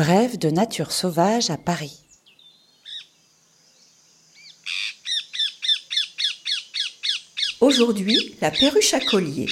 [0.00, 2.00] Brève de nature sauvage à Paris.
[7.60, 9.44] Aujourd'hui, la perruche à collier.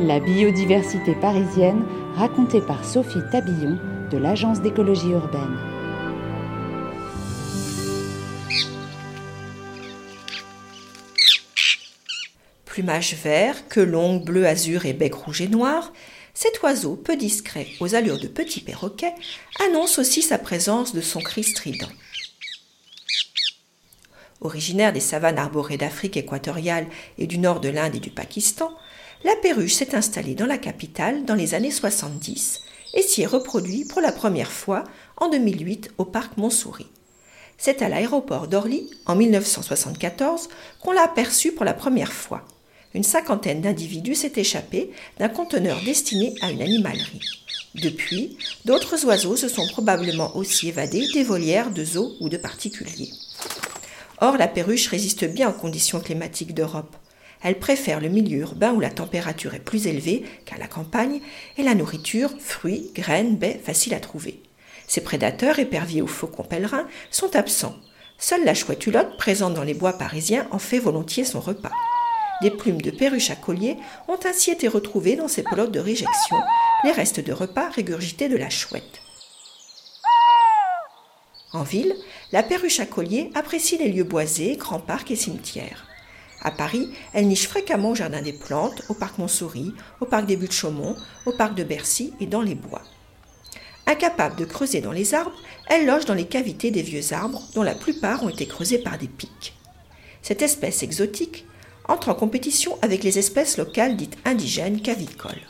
[0.00, 1.84] La biodiversité parisienne
[2.16, 3.78] racontée par Sophie Tabillon
[4.10, 5.69] de l'Agence d'écologie urbaine.
[12.70, 15.92] Plumage vert, queue longue, bleu azur et bec rouge et noir,
[16.34, 19.12] cet oiseau peu discret aux allures de petit perroquet
[19.66, 21.88] annonce aussi sa présence de son cri strident.
[24.40, 26.86] Originaire des savanes arborées d'Afrique équatoriale
[27.18, 28.70] et du nord de l'Inde et du Pakistan,
[29.24, 32.60] la perruche s'est installée dans la capitale dans les années 70
[32.94, 34.84] et s'y est reproduit pour la première fois
[35.16, 36.86] en 2008 au parc Montsouris.
[37.58, 40.48] C'est à l'aéroport d'Orly, en 1974,
[40.80, 42.46] qu'on l'a aperçue pour la première fois.
[42.92, 47.20] Une cinquantaine d'individus s'est échappé d'un conteneur destiné à une animalerie.
[47.76, 53.10] Depuis, d'autres oiseaux se sont probablement aussi évadés des volières de zoos ou de particuliers.
[54.20, 56.96] Or, la perruche résiste bien aux conditions climatiques d'Europe.
[57.42, 61.20] Elle préfère le milieu urbain où la température est plus élevée qu'à la campagne
[61.56, 64.42] et la nourriture, fruits, graines, baies, faciles à trouver.
[64.88, 67.76] Ses prédateurs, éperviers ou faucons pèlerins, sont absents.
[68.18, 71.70] Seule la chouette hulotte, présente dans les bois parisiens, en fait volontiers son repas.
[72.42, 73.76] Des plumes de perruche à collier
[74.08, 76.36] ont ainsi été retrouvées dans ces pelotes de réjection,
[76.84, 79.02] les restes de repas régurgités de la chouette.
[81.52, 81.94] En ville,
[82.32, 85.86] la perruche à collier apprécie les lieux boisés, grands parcs et cimetières.
[86.42, 90.36] À Paris, elle niche fréquemment au Jardin des Plantes, au parc Montsouris, au parc des
[90.36, 90.96] Buttes-Chaumont,
[91.26, 92.82] au parc de Bercy et dans les bois.
[93.86, 95.36] Incapable de creuser dans les arbres,
[95.68, 98.96] elle loge dans les cavités des vieux arbres, dont la plupart ont été creusés par
[98.96, 99.54] des pics.
[100.22, 101.44] Cette espèce exotique
[101.90, 105.42] entre en compétition avec les espèces locales dites indigènes cavicoles.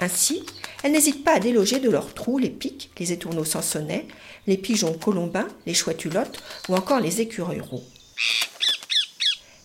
[0.00, 0.44] Ainsi,
[0.82, 4.06] elle n'hésite pas à déloger de leurs trous les pics, les étourneaux sansonnets,
[4.46, 6.06] les pigeons colombins, les chouettes
[6.68, 7.82] ou encore les écureuils roux.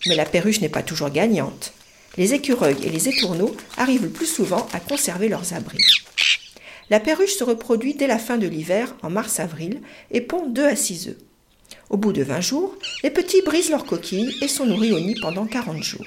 [0.07, 1.73] Mais la perruche n'est pas toujours gagnante.
[2.17, 5.83] Les écureuils et les étourneaux arrivent le plus souvent à conserver leurs abris.
[6.89, 9.81] La perruche se reproduit dès la fin de l'hiver, en mars-avril,
[10.11, 11.17] et pond 2 à 6 œufs.
[11.89, 15.15] Au bout de 20 jours, les petits brisent leurs coquilles et sont nourris au nid
[15.21, 16.05] pendant 40 jours.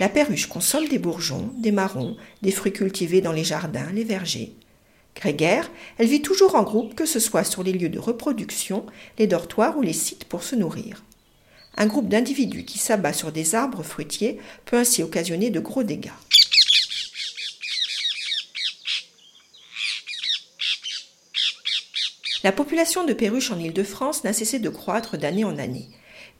[0.00, 4.52] La perruche consomme des bourgeons, des marrons, des fruits cultivés dans les jardins, les vergers.
[5.16, 5.68] Grégaire,
[5.98, 8.86] elle vit toujours en groupe, que ce soit sur les lieux de reproduction,
[9.18, 11.02] les dortoirs ou les sites pour se nourrir.
[11.76, 16.10] Un groupe d'individus qui s'abat sur des arbres fruitiers peut ainsi occasionner de gros dégâts.
[22.44, 25.88] La population de perruches en Île-de-France n'a cessé de croître d'année en année.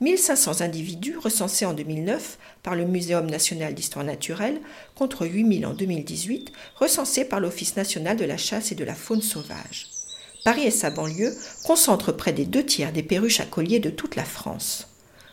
[0.01, 4.61] 1500 individus recensés en 2009 par le Muséum national d'histoire naturelle
[4.95, 9.23] contre 8000 en 2018 recensés par l'Office national de la chasse et de la faune
[9.23, 9.89] sauvage.
[10.45, 14.15] Paris et sa banlieue concentrent près des deux tiers des perruches à collier de toute
[14.15, 14.87] la France.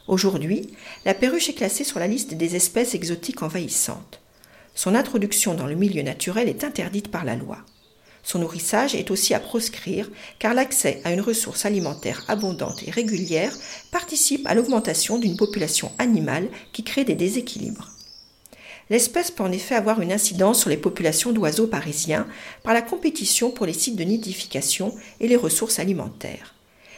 [0.07, 0.71] Aujourd'hui,
[1.05, 4.19] la perruche est classée sur la liste des espèces exotiques envahissantes.
[4.73, 7.59] Son introduction dans le milieu naturel est interdite par la loi.
[8.25, 10.09] Son nourrissage est aussi à proscrire
[10.39, 13.55] car l'accès à une ressource alimentaire abondante et régulière
[13.91, 17.91] participe à l'augmentation d'une population animale qui crée des déséquilibres.
[18.89, 22.25] L'espèce peut en effet avoir une incidence sur les populations d'oiseaux parisiens
[22.63, 26.55] par la compétition pour les sites de nidification et les ressources alimentaires.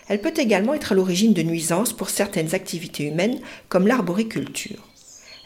[0.07, 4.87] Elle peut également être à l'origine de nuisances pour certaines activités humaines comme l'arboriculture.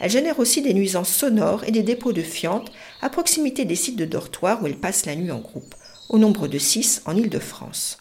[0.01, 2.71] Elle génère aussi des nuisances sonores et des dépôts de fientes
[3.03, 5.75] à proximité des sites de dortoirs où elle passe la nuit en groupe,
[6.09, 7.99] au nombre de six en Île-de-France.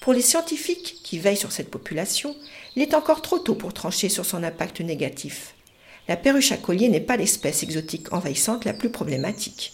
[0.00, 2.36] Pour les scientifiques qui veillent sur cette population,
[2.76, 5.54] il est encore trop tôt pour trancher sur son impact négatif.
[6.06, 9.72] La perruche à collier n'est pas l'espèce exotique envahissante la plus problématique.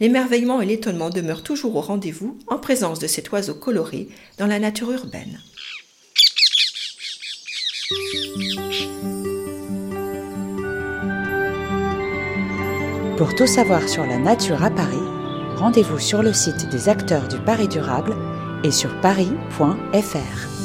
[0.00, 4.08] L'émerveillement et l'étonnement demeurent toujours au rendez-vous en présence de cet oiseau coloré
[4.38, 5.40] dans la nature urbaine.
[13.16, 15.02] Pour tout savoir sur la nature à Paris,
[15.56, 18.14] rendez-vous sur le site des acteurs du Paris durable
[18.62, 20.55] et sur paris.fr.